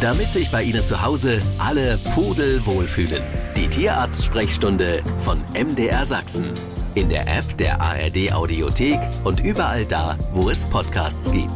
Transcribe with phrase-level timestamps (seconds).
[0.00, 3.22] damit sich bei Ihnen zu Hause alle Pudel wohlfühlen.
[3.56, 6.52] Die Tierarzt-Sprechstunde von MDR Sachsen.
[6.94, 11.52] In der App der ARD Audiothek und überall da, wo es Podcasts gibt.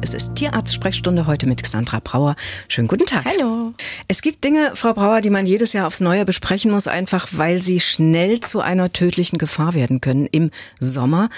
[0.00, 2.36] Es ist Tierarzt-Sprechstunde heute mit Xandra Brauer.
[2.68, 3.24] Schönen guten Tag.
[3.24, 3.57] Hallo.
[4.06, 7.60] Es gibt Dinge, Frau Brauer, die man jedes Jahr aufs Neue besprechen muss, einfach weil
[7.60, 11.30] sie schnell zu einer tödlichen Gefahr werden können im Sommer.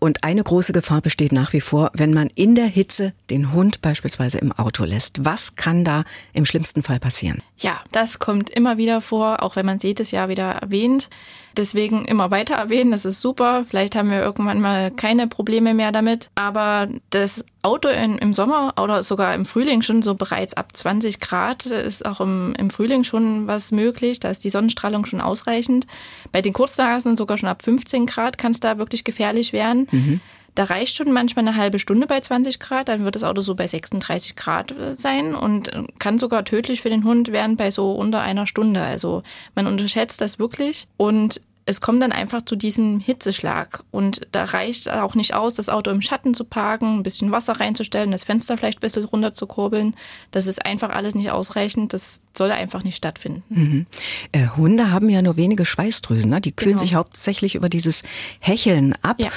[0.00, 3.80] Und eine große Gefahr besteht nach wie vor, wenn man in der Hitze den Hund
[3.82, 5.24] beispielsweise im Auto lässt.
[5.24, 7.42] Was kann da im schlimmsten Fall passieren?
[7.58, 11.08] Ja, das kommt immer wieder vor, auch wenn man es jedes Jahr wieder erwähnt.
[11.56, 13.64] Deswegen immer weiter erwähnen, das ist super.
[13.68, 16.30] Vielleicht haben wir irgendwann mal keine Probleme mehr damit.
[16.34, 21.18] Aber das Auto in, im Sommer oder sogar im Frühling schon so bereits ab 20
[21.18, 24.20] Grad ist auch im, im Frühling schon was möglich.
[24.20, 25.86] Da ist die Sonnenstrahlung schon ausreichend.
[26.30, 29.86] Bei den Kurznasen sogar schon ab 15 Grad kann es da wirklich gefährlich werden.
[29.90, 30.20] Mhm.
[30.56, 33.54] Da reicht schon manchmal eine halbe Stunde bei 20 Grad, dann wird das Auto so
[33.54, 37.70] bei 36 Grad äh, sein und äh, kann sogar tödlich für den Hund werden bei
[37.70, 38.80] so unter einer Stunde.
[38.80, 39.22] Also
[39.54, 43.82] man unterschätzt das wirklich und es kommt dann einfach zu diesem Hitzeschlag.
[43.90, 47.60] Und da reicht auch nicht aus, das Auto im Schatten zu parken, ein bisschen Wasser
[47.60, 49.96] reinzustellen, das Fenster vielleicht ein bisschen runter zu kurbeln.
[50.30, 51.92] Das ist einfach alles nicht ausreichend.
[51.92, 53.42] Das soll einfach nicht stattfinden.
[53.48, 53.86] Mhm.
[54.32, 56.30] Äh, Hunde haben ja nur wenige Schweißdrüsen.
[56.30, 56.40] Ne?
[56.40, 56.82] Die kühlen genau.
[56.82, 58.02] sich hauptsächlich über dieses
[58.40, 59.16] Hecheln ab.
[59.18, 59.30] Ja.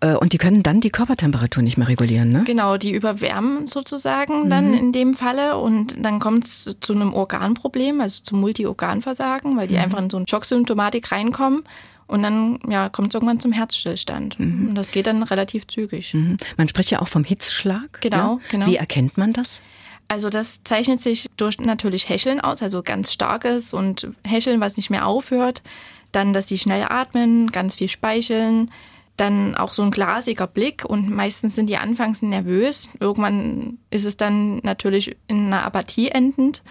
[0.00, 2.32] Äh, und die können dann die Körpertemperatur nicht mehr regulieren.
[2.32, 2.44] Ne?
[2.44, 4.50] Genau, die überwärmen sozusagen mhm.
[4.50, 5.56] dann in dem Falle.
[5.58, 9.82] Und dann kommt es zu einem Organproblem, also zum Multiorganversagen, weil die mhm.
[9.82, 11.64] einfach in so eine Schocksymptomatik reinkommen.
[12.06, 14.38] Und dann ja, kommt es irgendwann zum Herzstillstand.
[14.38, 14.68] Mhm.
[14.68, 16.12] Und das geht dann relativ zügig.
[16.12, 16.36] Mhm.
[16.58, 18.02] Man spricht ja auch vom Hitzschlag.
[18.02, 18.40] Genau, ja?
[18.50, 18.66] genau.
[18.66, 19.62] Wie erkennt man das?
[20.12, 24.90] Also das zeichnet sich durch natürlich Hecheln aus, also ganz starkes und Hecheln, was nicht
[24.90, 25.62] mehr aufhört.
[26.12, 28.70] Dann, dass sie schnell atmen, ganz viel speicheln.
[29.16, 32.88] Dann auch so ein glasiger Blick und meistens sind die anfangs nervös.
[33.00, 36.62] Irgendwann ist es dann natürlich in einer Apathie endend.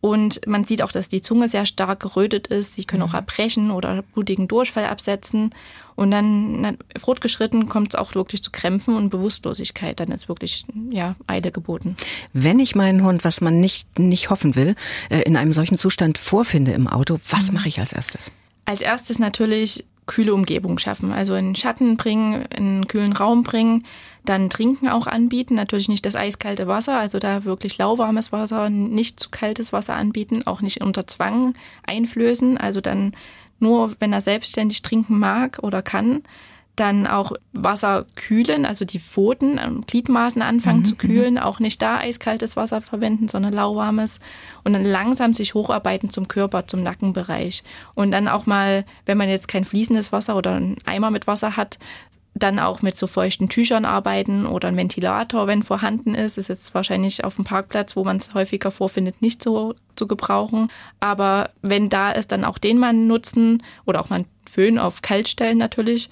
[0.00, 2.74] Und man sieht auch, dass die Zunge sehr stark gerötet ist.
[2.74, 3.16] Sie können auch mhm.
[3.16, 5.50] erbrechen oder blutigen Durchfall absetzen.
[5.94, 10.00] Und dann fortgeschritten kommt es auch wirklich zu Krämpfen und Bewusstlosigkeit.
[10.00, 11.96] Dann ist wirklich ja Eile geboten.
[12.32, 14.74] Wenn ich meinen Hund, was man nicht nicht hoffen will,
[15.10, 17.54] äh, in einem solchen Zustand vorfinde im Auto, was mhm.
[17.54, 18.32] mache ich als erstes?
[18.64, 21.12] Als erstes natürlich kühle Umgebung schaffen.
[21.12, 23.84] Also in Schatten bringen, in einen kühlen Raum bringen,
[24.24, 25.54] dann Trinken auch anbieten.
[25.54, 30.42] Natürlich nicht das eiskalte Wasser, also da wirklich lauwarmes Wasser, nicht zu kaltes Wasser anbieten,
[30.46, 31.54] auch nicht unter Zwang
[31.86, 32.58] einflößen.
[32.58, 33.12] Also dann
[33.60, 36.22] nur, wenn er selbstständig trinken mag oder kann
[36.80, 41.40] dann auch Wasser kühlen, also die Pfoten, ähm, Gliedmaßen anfangen mhm, zu kühlen, mhm.
[41.40, 44.18] auch nicht da eiskaltes Wasser verwenden, sondern lauwarmes
[44.64, 47.62] und dann langsam sich hocharbeiten zum Körper, zum Nackenbereich
[47.94, 51.56] und dann auch mal, wenn man jetzt kein fließendes Wasser oder einen Eimer mit Wasser
[51.56, 51.78] hat,
[52.34, 56.38] dann auch mit so feuchten Tüchern arbeiten oder ein Ventilator, wenn vorhanden ist.
[56.38, 60.70] Ist jetzt wahrscheinlich auf dem Parkplatz, wo man es häufiger vorfindet, nicht so zu gebrauchen.
[61.00, 65.02] Aber wenn da ist, dann auch den mal nutzen oder auch mal einen Föhn auf
[65.02, 66.08] Kaltstellen natürlich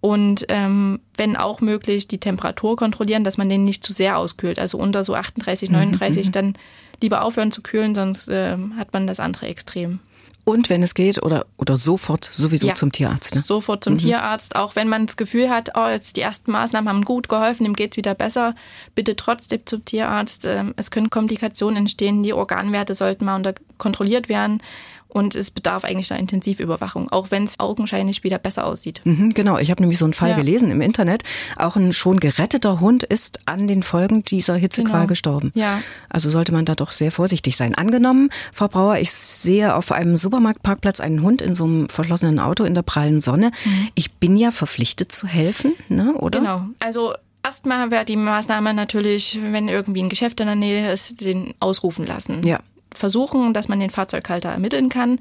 [0.00, 4.58] und ähm, wenn auch möglich, die Temperatur kontrollieren, dass man den nicht zu sehr auskühlt.
[4.58, 6.32] Also unter so 38, 39 mhm.
[6.32, 6.54] dann
[7.02, 10.00] lieber aufhören zu kühlen, sonst äh, hat man das andere Extrem.
[10.44, 13.34] Und wenn es geht, oder, oder sofort sowieso ja, zum Tierarzt.
[13.34, 13.42] Ne?
[13.42, 13.98] Sofort zum mhm.
[13.98, 17.66] Tierarzt, auch wenn man das Gefühl hat, oh, jetzt die ersten Maßnahmen haben gut geholfen,
[17.66, 18.54] ihm geht's wieder besser,
[18.94, 20.46] bitte trotzdem zum Tierarzt.
[20.46, 24.62] Ähm, es können Komplikationen entstehen, die Organwerte sollten mal unter kontrolliert werden.
[25.08, 29.00] Und es bedarf eigentlich einer Intensivüberwachung, auch wenn es augenscheinlich wieder besser aussieht.
[29.04, 30.36] Mhm, genau, ich habe nämlich so einen Fall ja.
[30.36, 31.22] gelesen im Internet.
[31.56, 35.06] Auch ein schon geretteter Hund ist an den Folgen dieser Hitzequal genau.
[35.06, 35.50] gestorben.
[35.54, 35.80] Ja.
[36.10, 37.74] Also sollte man da doch sehr vorsichtig sein.
[37.74, 42.64] Angenommen, Frau Brauer, ich sehe auf einem Supermarktparkplatz einen Hund in so einem verschlossenen Auto
[42.64, 43.50] in der prallen Sonne.
[43.64, 43.88] Mhm.
[43.94, 46.14] Ich bin ja verpflichtet zu helfen, ne?
[46.14, 46.40] oder?
[46.40, 46.66] Genau.
[46.80, 47.14] Also
[47.44, 52.04] Erstmal wäre die Maßnahme natürlich, wenn irgendwie ein Geschäft in der Nähe ist, den ausrufen
[52.04, 52.42] lassen.
[52.42, 52.60] Ja
[52.92, 55.18] versuchen, dass man den Fahrzeughalter ermitteln kann.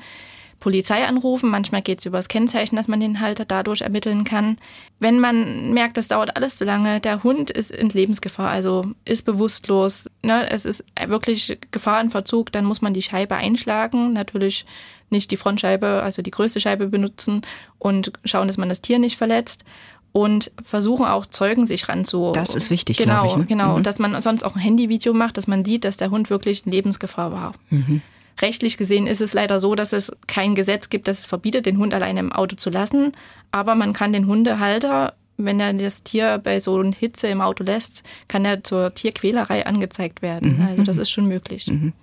[0.60, 4.58] Polizei anrufen, manchmal geht es über das Kennzeichen, dass man den Halter dadurch ermitteln kann.
[5.00, 9.24] Wenn man merkt, das dauert alles zu lange, der Hund ist in Lebensgefahr, also ist
[9.24, 14.66] bewusstlos, ne, es ist wirklich Gefahr in Verzug, dann muss man die Scheibe einschlagen, natürlich
[15.10, 17.42] nicht die Frontscheibe, also die größte Scheibe benutzen
[17.78, 19.64] und schauen, dass man das Tier nicht verletzt
[20.12, 22.32] und versuchen auch Zeugen sich ranzu.
[22.34, 23.36] Das ist wichtig, genau, ich.
[23.36, 23.46] Ne?
[23.46, 23.84] Genau, mhm.
[23.84, 26.72] dass man sonst auch ein Handyvideo macht, dass man sieht, dass der Hund wirklich in
[26.72, 27.54] Lebensgefahr war.
[27.70, 28.02] Mhm.
[28.40, 31.78] Rechtlich gesehen ist es leider so, dass es kein Gesetz gibt, das es verbietet, den
[31.78, 33.14] Hund alleine im Auto zu lassen.
[33.52, 37.64] Aber man kann den Hundehalter wenn er das Tier bei so einer Hitze im Auto
[37.64, 40.58] lässt, kann er zur Tierquälerei angezeigt werden.
[40.58, 40.68] Mhm.
[40.68, 41.68] Also das ist schon möglich.
[41.68, 41.94] Mhm.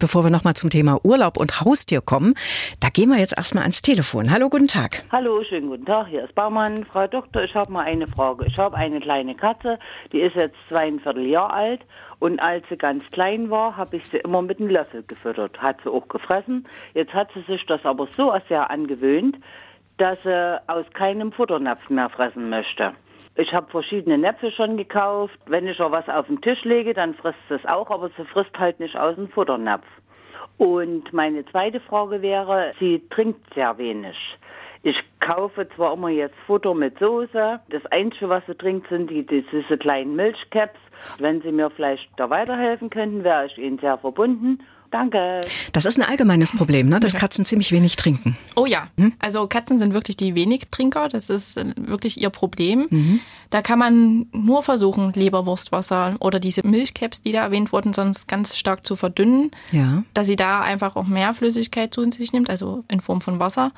[0.00, 2.34] Bevor wir nochmal zum Thema Urlaub und Haustier kommen,
[2.80, 4.32] da gehen wir jetzt erstmal ans Telefon.
[4.32, 5.04] Hallo, guten Tag.
[5.12, 6.08] Hallo, schönen guten Tag.
[6.08, 6.84] Hier ist Baumann.
[6.84, 8.46] Frau Doktor, ich habe mal eine Frage.
[8.46, 9.78] Ich habe eine kleine Katze,
[10.12, 11.82] die ist jetzt zweieinviertel Jahr alt
[12.18, 15.58] und als sie ganz klein war, habe ich sie immer mit einem Löffel gefüttert.
[15.58, 16.68] Hat sie auch gefressen.
[16.94, 19.38] Jetzt hat sie sich das aber so sehr angewöhnt,
[19.98, 22.92] dass sie aus keinem Futternapf mehr fressen möchte.
[23.34, 25.38] Ich habe verschiedene Näpfe schon gekauft.
[25.46, 28.58] Wenn ich auch was auf den Tisch lege, dann frisst es auch, aber sie frisst
[28.58, 29.86] halt nicht aus dem Futternapf.
[30.58, 34.16] Und meine zweite Frage wäre, sie trinkt sehr wenig.
[34.82, 37.60] Ich kaufe zwar immer jetzt Futter mit Soße.
[37.70, 40.78] Das Einzige, was sie trinkt, sind die, die diese kleinen Milchcaps.
[41.18, 44.60] Wenn Sie mir vielleicht da weiterhelfen könnten, wäre ich Ihnen sehr verbunden.
[44.92, 45.40] Danke.
[45.72, 47.00] Das ist ein allgemeines Problem, ne?
[47.00, 48.36] dass Katzen ziemlich wenig trinken.
[48.56, 49.14] Oh ja, hm?
[49.18, 51.08] also Katzen sind wirklich die wenig Trinker.
[51.08, 52.88] Das ist äh, wirklich ihr Problem.
[52.90, 53.20] Mhm.
[53.48, 58.58] Da kann man nur versuchen, Leberwurstwasser oder diese Milchcaps, die da erwähnt wurden, sonst ganz
[58.58, 59.50] stark zu verdünnen.
[59.70, 60.04] Ja.
[60.12, 63.72] Dass sie da einfach auch mehr Flüssigkeit zu sich nimmt, also in Form von Wasser.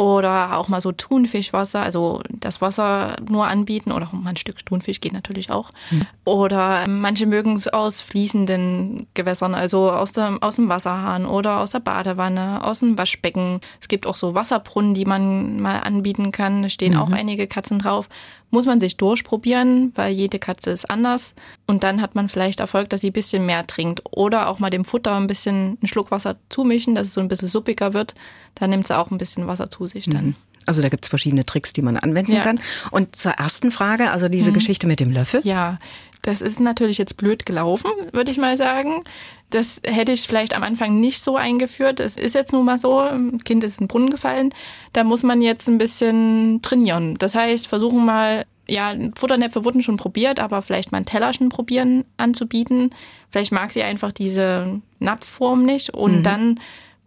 [0.00, 5.02] Oder auch mal so Thunfischwasser, also das Wasser nur anbieten oder mal ein Stück Thunfisch
[5.02, 5.72] geht natürlich auch.
[5.90, 6.06] Mhm.
[6.24, 11.72] Oder manche mögen es aus fließenden Gewässern, also aus dem, aus dem Wasserhahn oder aus
[11.72, 13.60] der Badewanne, aus dem Waschbecken.
[13.78, 16.62] Es gibt auch so Wasserbrunnen, die man mal anbieten kann.
[16.62, 17.00] Da stehen mhm.
[17.00, 18.08] auch einige Katzen drauf
[18.50, 21.34] muss man sich durchprobieren, weil jede Katze ist anders.
[21.66, 24.02] Und dann hat man vielleicht Erfolg, dass sie ein bisschen mehr trinkt.
[24.10, 27.28] Oder auch mal dem Futter ein bisschen einen Schluck Wasser zumischen, dass es so ein
[27.28, 28.14] bisschen suppiger wird.
[28.56, 30.26] Dann nimmt sie auch ein bisschen Wasser zu sich dann.
[30.26, 30.34] Mhm.
[30.66, 32.42] Also da gibt es verschiedene Tricks, die man anwenden ja.
[32.42, 32.60] kann.
[32.90, 34.54] Und zur ersten Frage, also diese mhm.
[34.54, 35.40] Geschichte mit dem Löffel.
[35.44, 35.78] Ja,
[36.22, 39.04] das ist natürlich jetzt blöd gelaufen, würde ich mal sagen.
[39.48, 41.98] Das hätte ich vielleicht am Anfang nicht so eingeführt.
[41.98, 43.08] Es ist jetzt nun mal so,
[43.44, 44.50] Kind ist in den Brunnen gefallen.
[44.92, 47.16] Da muss man jetzt ein bisschen trainieren.
[47.18, 52.04] Das heißt, versuchen mal, ja, Futternäpfe wurden schon probiert, aber vielleicht mal ein Tellerchen probieren
[52.16, 52.90] anzubieten.
[53.30, 56.22] Vielleicht mag sie einfach diese Napfform nicht und mhm.
[56.22, 56.60] dann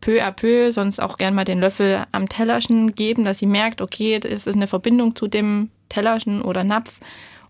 [0.03, 3.81] peu à peu sonst auch gern mal den Löffel am Tellerchen geben, dass sie merkt,
[3.81, 7.00] okay, es ist eine Verbindung zu dem Tellerchen oder Napf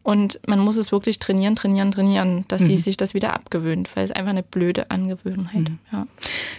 [0.04, 2.68] und man muss es wirklich trainieren, trainieren, trainieren, dass mhm.
[2.68, 5.70] die sich das wieder abgewöhnt, weil es einfach eine blöde Angewohnheit.
[5.70, 5.80] Mhm.
[5.92, 6.08] Ja.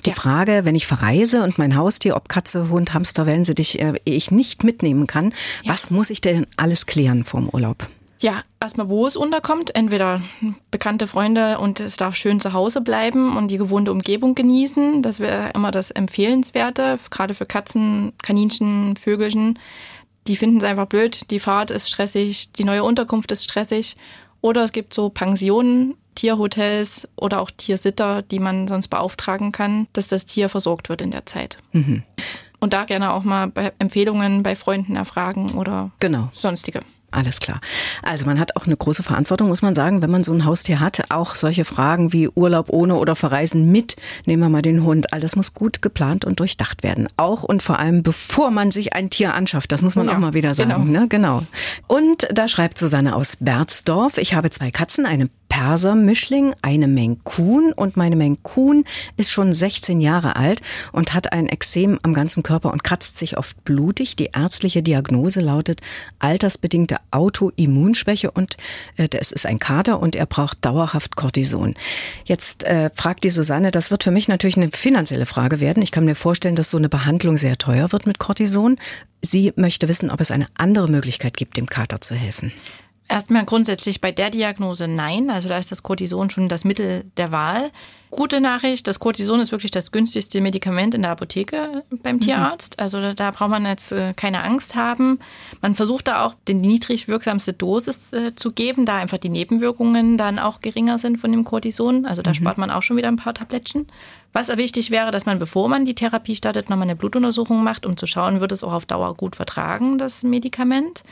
[0.04, 0.16] Die ja.
[0.16, 4.64] Frage, wenn ich verreise und mein Haustier, ob Katze, Hund, Hamster, Wellensittich, äh, ich nicht
[4.64, 5.32] mitnehmen kann,
[5.62, 5.72] ja.
[5.72, 7.88] was muss ich denn alles klären vom Urlaub?
[8.20, 9.74] Ja, erstmal, wo es unterkommt.
[9.74, 10.22] Entweder
[10.70, 15.02] bekannte Freunde und es darf schön zu Hause bleiben und die gewohnte Umgebung genießen.
[15.02, 19.58] Das wäre immer das Empfehlenswerte, gerade für Katzen, Kaninchen, Vögelchen
[20.26, 23.96] die finden es einfach blöd, die Fahrt ist stressig, die neue Unterkunft ist stressig.
[24.40, 30.08] Oder es gibt so Pensionen, Tierhotels oder auch Tiersitter, die man sonst beauftragen kann, dass
[30.08, 31.58] das Tier versorgt wird in der Zeit.
[31.72, 32.02] Mhm.
[32.60, 36.30] Und da gerne auch mal bei Empfehlungen bei Freunden erfragen oder genau.
[36.32, 36.80] sonstige.
[37.14, 37.60] Alles klar.
[38.02, 40.80] Also man hat auch eine große Verantwortung, muss man sagen, wenn man so ein Haustier
[40.80, 41.10] hat.
[41.10, 43.96] Auch solche Fragen wie Urlaub ohne oder Verreisen mit,
[44.26, 45.12] nehmen wir mal den Hund.
[45.12, 47.06] All das muss gut geplant und durchdacht werden.
[47.16, 49.70] Auch und vor allem, bevor man sich ein Tier anschafft.
[49.70, 50.86] Das muss man ja, auch mal wieder sagen.
[50.86, 51.00] Genau.
[51.00, 51.08] Ne?
[51.08, 51.42] genau.
[51.86, 57.96] Und da schreibt Susanne aus Berzdorf, ich habe zwei Katzen, eine Perser-Mischling, eine Menkun und
[57.96, 58.84] meine Menkun
[59.16, 63.38] ist schon 16 Jahre alt und hat ein Exem am ganzen Körper und kratzt sich
[63.38, 64.16] oft blutig.
[64.16, 65.80] Die ärztliche Diagnose lautet
[66.18, 68.56] altersbedingte Autoimmunschwäche und
[68.96, 71.74] äh, es ist ein Kater und er braucht dauerhaft Cortison.
[72.24, 75.82] Jetzt äh, fragt die Susanne, das wird für mich natürlich eine finanzielle Frage werden.
[75.82, 78.78] Ich kann mir vorstellen, dass so eine Behandlung sehr teuer wird mit Cortison.
[79.22, 82.52] Sie möchte wissen, ob es eine andere Möglichkeit gibt, dem Kater zu helfen.
[83.06, 85.28] Erstmal grundsätzlich bei der Diagnose nein.
[85.28, 87.70] Also da ist das Cortison schon das Mittel der Wahl.
[88.10, 92.20] Gute Nachricht, das Cortison ist wirklich das günstigste Medikament in der Apotheke beim mhm.
[92.20, 92.78] Tierarzt.
[92.78, 95.18] Also da, da braucht man jetzt äh, keine Angst haben.
[95.60, 100.16] Man versucht da auch die niedrig wirksamste Dosis äh, zu geben, da einfach die Nebenwirkungen
[100.16, 102.06] dann auch geringer sind von dem Cortison.
[102.06, 102.34] Also da mhm.
[102.34, 103.86] spart man auch schon wieder ein paar Tablettchen.
[104.32, 107.96] Was wichtig wäre, dass man, bevor man die Therapie startet, nochmal eine Blutuntersuchung macht, um
[107.96, 111.04] zu schauen, wird es auch auf Dauer gut vertragen, das Medikament.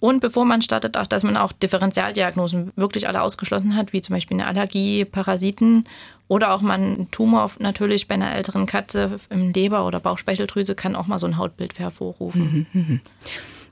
[0.00, 4.14] Und bevor man startet, auch, dass man auch Differentialdiagnosen wirklich alle ausgeschlossen hat, wie zum
[4.14, 5.84] Beispiel eine Allergie, Parasiten
[6.28, 10.94] oder auch mal ein Tumor natürlich bei einer älteren Katze im Leber- oder Bauchspeicheldrüse kann
[10.94, 12.66] auch mal so ein Hautbild hervorrufen.
[12.72, 13.00] Mhm, mh.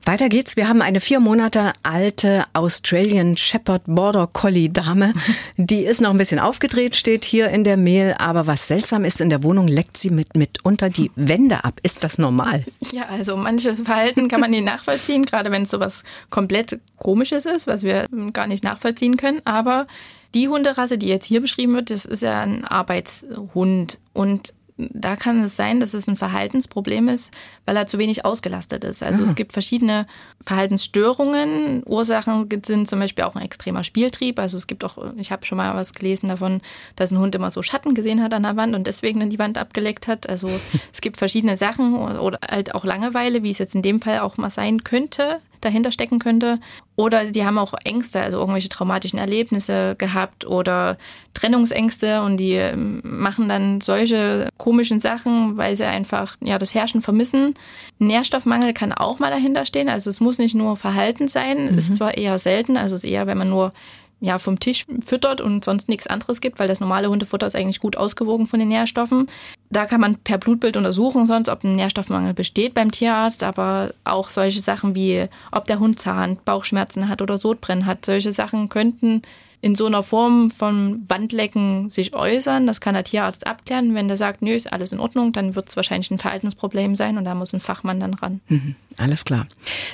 [0.07, 0.55] Weiter geht's.
[0.55, 5.13] Wir haben eine vier Monate alte Australian Shepherd Border Collie Dame.
[5.57, 8.15] Die ist noch ein bisschen aufgedreht, steht hier in der Mail.
[8.17, 11.81] Aber was seltsam ist, in der Wohnung leckt sie mit, mitunter die Wände ab.
[11.83, 12.63] Ist das normal?
[12.93, 17.45] Ja, also manches Verhalten kann man nicht nachvollziehen, gerade wenn es so was komplett Komisches
[17.45, 19.41] ist, was wir gar nicht nachvollziehen können.
[19.43, 19.87] Aber
[20.33, 23.99] die Hunderasse, die jetzt hier beschrieben wird, das ist ja ein Arbeitshund.
[24.13, 27.31] Und da kann es sein, dass es ein Verhaltensproblem ist,
[27.65, 29.01] weil er zu wenig ausgelastet ist.
[29.01, 29.29] Also Aha.
[29.29, 30.05] es gibt verschiedene
[30.45, 31.83] Verhaltensstörungen.
[31.85, 34.37] Ursachen sind zum Beispiel auch ein extremer Spieltrieb.
[34.39, 36.61] Also es gibt auch, ich habe schon mal was gelesen davon,
[36.95, 39.39] dass ein Hund immer so Schatten gesehen hat an der Wand und deswegen in die
[39.39, 40.29] Wand abgeleckt hat.
[40.29, 40.47] Also
[40.93, 44.37] es gibt verschiedene Sachen oder halt auch Langeweile, wie es jetzt in dem Fall auch
[44.37, 46.59] mal sein könnte dahinter stecken könnte.
[46.95, 50.97] Oder die haben auch Ängste, also irgendwelche traumatischen Erlebnisse gehabt oder
[51.33, 57.01] Trennungsängste und die ähm, machen dann solche komischen Sachen, weil sie einfach ja das Herrschen
[57.01, 57.53] vermissen.
[57.99, 59.89] Nährstoffmangel kann auch mal dahinter stehen.
[59.89, 61.77] Also es muss nicht nur Verhalten sein, mhm.
[61.77, 63.73] ist zwar eher selten, also es ist eher, wenn man nur
[64.19, 67.79] ja, vom Tisch füttert und sonst nichts anderes gibt, weil das normale Hundefutter ist eigentlich
[67.79, 69.29] gut ausgewogen von den Nährstoffen.
[69.69, 74.29] Da kann man per Blutbild untersuchen, sonst ob ein Nährstoffmangel besteht beim Tierarzt, aber auch
[74.29, 79.23] solche Sachen wie, ob der Hund Zahn, Bauchschmerzen hat oder Sodbrennen hat, solche Sachen könnten
[79.61, 82.67] in so einer Form von Wandlecken sich äußern.
[82.67, 83.95] Das kann der Tierarzt abklären.
[83.95, 87.17] Wenn der sagt, nö, ist alles in Ordnung, dann wird es wahrscheinlich ein Verhaltensproblem sein
[87.17, 88.39] und da muss ein Fachmann dann ran.
[88.49, 89.47] Mhm, alles klar.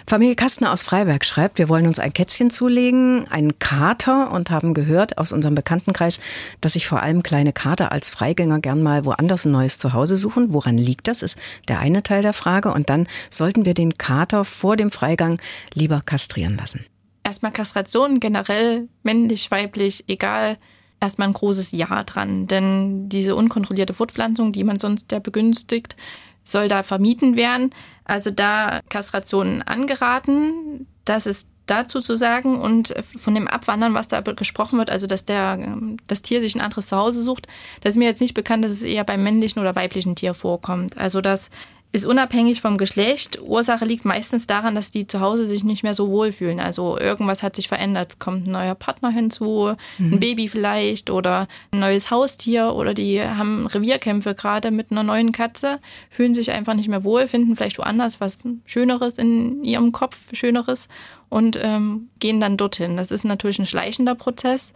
[0.05, 4.74] Familie Kastner aus Freiberg schreibt, wir wollen uns ein Kätzchen zulegen, einen Kater und haben
[4.74, 6.20] gehört aus unserem Bekanntenkreis,
[6.60, 10.53] dass sich vor allem kleine Kater als Freigänger gern mal woanders ein neues Zuhause suchen.
[10.53, 11.22] Woran liegt das?
[11.22, 11.38] Ist
[11.70, 12.74] der eine Teil der Frage.
[12.74, 15.39] Und dann sollten wir den Kater vor dem Freigang
[15.74, 16.86] lieber kastrieren lassen
[17.33, 20.57] erstmal Kastration generell, männlich, weiblich, egal,
[20.99, 22.45] erstmal ein großes Ja dran.
[22.45, 25.95] Denn diese unkontrollierte Fortpflanzung, die man sonst ja begünstigt,
[26.43, 27.71] soll da vermieden werden.
[28.05, 34.19] Also da Kastrationen angeraten, das ist dazu zu sagen und von dem Abwandern, was da
[34.21, 37.47] gesprochen wird, also dass der, das Tier sich ein anderes Zuhause sucht,
[37.81, 40.97] das ist mir jetzt nicht bekannt, dass es eher beim männlichen oder weiblichen Tier vorkommt.
[40.97, 41.49] Also dass
[41.93, 43.39] ist unabhängig vom Geschlecht.
[43.39, 46.59] Ursache liegt meistens daran, dass die zu Hause sich nicht mehr so wohlfühlen.
[46.59, 48.13] Also irgendwas hat sich verändert.
[48.13, 50.13] Es kommt ein neuer Partner hinzu, mhm.
[50.13, 55.31] ein Baby vielleicht oder ein neues Haustier oder die haben Revierkämpfe gerade mit einer neuen
[55.31, 60.17] Katze, fühlen sich einfach nicht mehr wohl, finden vielleicht woanders was Schöneres in ihrem Kopf,
[60.33, 60.89] Schöneres
[61.29, 62.97] und ähm, gehen dann dorthin.
[62.97, 64.73] Das ist natürlich ein schleichender Prozess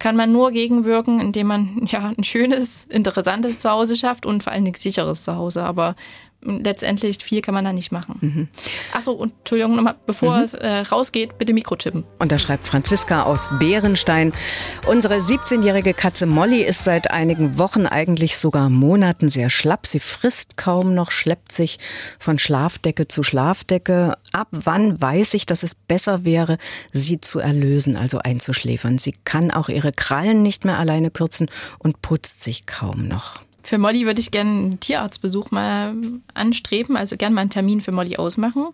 [0.00, 4.64] kann man nur gegenwirken, indem man ja ein schönes, interessantes Zuhause schafft und vor allen
[4.64, 5.62] Dingen sicheres Zuhause.
[5.62, 5.94] Aber
[6.42, 8.16] letztendlich viel kann man da nicht machen.
[8.20, 8.48] Mhm.
[8.92, 10.44] Achso, und Entschuldigung nochmal, bevor mhm.
[10.44, 12.04] es äh, rausgeht, bitte Mikrochippen.
[12.18, 14.32] Und da schreibt Franziska aus Bärenstein,
[14.86, 19.86] unsere 17-jährige Katze Molly ist seit einigen Wochen, eigentlich sogar Monaten sehr schlapp.
[19.86, 21.78] Sie frisst kaum noch, schleppt sich
[22.18, 24.16] von Schlafdecke zu Schlafdecke.
[24.32, 26.58] Ab wann weiß ich, dass es besser wäre,
[26.92, 28.98] sie zu erlösen, also einzuschläfern?
[28.98, 33.42] Sie kann auch ihre Krallen nicht mehr alleine kürzen und putzt sich kaum noch.
[33.62, 35.94] Für Molly würde ich gerne einen Tierarztbesuch mal
[36.34, 38.68] anstreben, also gerne mal einen Termin für Molly ausmachen.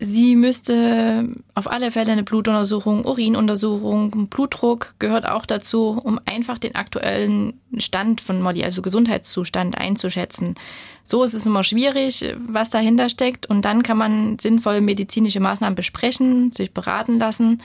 [0.00, 6.74] Sie müsste auf alle Fälle eine Blutuntersuchung, Urinuntersuchung, Blutdruck gehört auch dazu, um einfach den
[6.74, 10.56] aktuellen Stand von Molly, also Gesundheitszustand einzuschätzen.
[11.04, 15.76] So ist es immer schwierig, was dahinter steckt und dann kann man sinnvoll medizinische Maßnahmen
[15.76, 17.62] besprechen, sich beraten lassen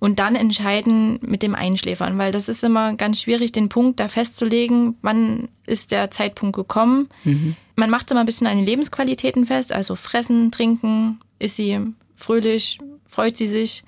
[0.00, 4.08] und dann entscheiden mit dem Einschläfern, weil das ist immer ganz schwierig, den Punkt da
[4.08, 7.08] festzulegen, wann ist der Zeitpunkt gekommen.
[7.24, 7.56] Mhm.
[7.76, 11.80] Man macht immer ein bisschen an den Lebensqualitäten fest, also fressen, trinken, ist sie
[12.14, 12.78] fröhlich,
[13.08, 13.84] freut sie sich.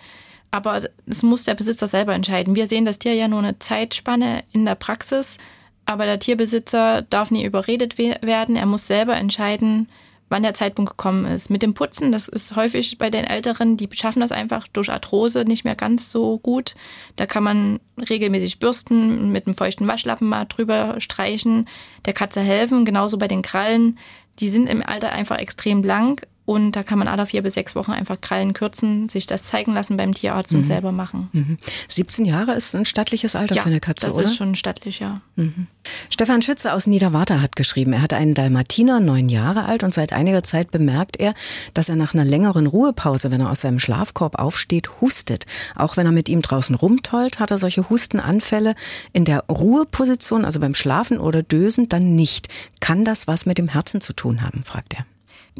[0.52, 2.56] Aber es muss der Besitzer selber entscheiden.
[2.56, 5.38] Wir sehen das Tier ja nur eine Zeitspanne in der Praxis,
[5.86, 8.56] aber der Tierbesitzer darf nie überredet werden.
[8.56, 9.88] Er muss selber entscheiden,
[10.30, 11.50] wann der Zeitpunkt gekommen ist.
[11.50, 15.44] Mit dem Putzen, das ist häufig bei den Älteren, die schaffen das einfach durch Arthrose
[15.44, 16.74] nicht mehr ganz so gut.
[17.16, 21.68] Da kann man regelmäßig bürsten, mit einem feuchten Waschlappen mal drüber streichen,
[22.06, 23.98] der Katze helfen, genauso bei den Krallen.
[24.38, 27.76] Die sind im Alter einfach extrem lang und da kann man alle vier bis sechs
[27.76, 30.58] Wochen einfach Krallen kürzen, sich das zeigen lassen beim Tierarzt mhm.
[30.58, 31.28] und selber machen.
[31.32, 31.58] Mhm.
[31.86, 34.22] 17 Jahre ist ein stattliches Alter ja, für eine Katze, das oder?
[34.24, 35.20] Das ist schon stattlich, ja.
[35.36, 35.68] Mhm.
[36.08, 40.12] Stefan Schütze aus Niederwarter hat geschrieben, er hat einen Dalmatiner, neun Jahre alt und seit
[40.12, 41.34] einiger Zeit bemerkt er,
[41.72, 45.46] dass er nach einer längeren Ruhepause, wenn er aus seinem Schlafkorb aufsteht, hustet.
[45.76, 48.74] Auch wenn er mit ihm draußen rumtollt, hat er solche Hustenanfälle
[49.12, 52.48] in der Ruheposition, also beim Schlafen oder Dösen, dann nicht.
[52.80, 55.06] Kann das was mit dem Herzen zu tun haben, fragt er.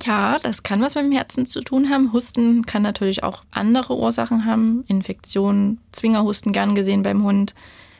[0.02, 2.12] Ja, das kann was mit dem Herzen zu tun haben.
[2.12, 4.84] Husten kann natürlich auch andere Ursachen haben.
[4.86, 7.54] Infektionen, Zwingerhusten gern gesehen beim Hund.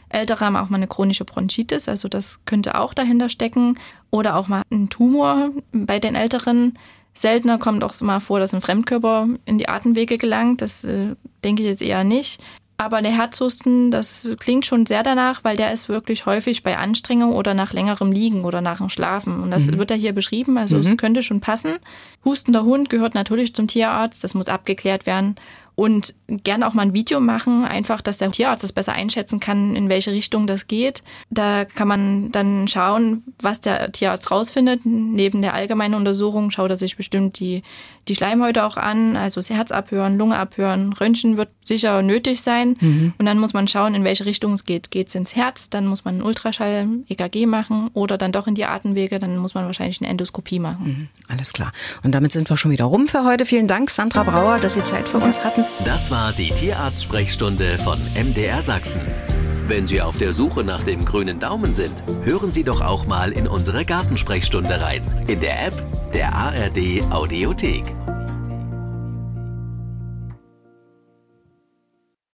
[0.09, 3.79] Ältere haben auch mal eine chronische Bronchitis, also das könnte auch dahinter stecken.
[4.11, 6.75] Oder auch mal ein Tumor bei den Älteren.
[7.15, 10.63] Seltener kommt auch mal vor, dass ein Fremdkörper in die Atemwege gelangt.
[10.63, 12.43] Das äh, denke ich jetzt eher nicht.
[12.81, 17.35] Aber der Herzhusten, das klingt schon sehr danach, weil der ist wirklich häufig bei Anstrengung
[17.35, 19.41] oder nach längerem Liegen oder nach dem Schlafen.
[19.41, 19.77] Und das mhm.
[19.77, 20.81] wird da hier beschrieben, also mhm.
[20.87, 21.77] es könnte schon passen.
[22.25, 25.37] Hustender Hund gehört natürlich zum Tierarzt, das muss abgeklärt werden.
[25.81, 29.75] und gerne auch mal ein Video machen, einfach, dass der Tierarzt das besser einschätzen kann,
[29.75, 31.03] in welche Richtung das geht.
[31.31, 34.83] Da kann man dann schauen, was der Tierarzt rausfindet.
[34.85, 37.63] Neben der allgemeinen Untersuchung schaut er sich bestimmt die,
[38.09, 40.93] die Schleimhäute auch an, also das Herz abhören, Lunge abhören.
[40.93, 42.77] Röntgen wird sicher nötig sein.
[42.81, 43.15] Mhm.
[43.19, 44.91] Und dann muss man schauen, in welche Richtung es geht.
[44.91, 48.55] Geht es ins Herz, dann muss man einen Ultraschall, EKG machen oder dann doch in
[48.55, 50.85] die Atemwege, dann muss man wahrscheinlich eine Endoskopie machen.
[50.85, 51.09] Mhm.
[51.29, 51.73] Alles klar.
[52.03, 53.45] Und damit sind wir schon wieder rum für heute.
[53.45, 55.65] Vielen Dank, Sandra Brauer, dass Sie Zeit für uns hatten.
[55.85, 59.03] Das war die Tierarzt-Sprechstunde von MDR Sachsen.
[59.71, 63.31] Wenn Sie auf der Suche nach dem grünen Daumen sind, hören Sie doch auch mal
[63.31, 65.01] in unsere Gartensprechstunde rein.
[65.29, 65.75] In der App
[66.13, 68.00] der ARD Audiothek.